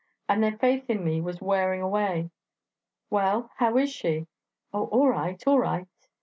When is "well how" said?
3.11-3.77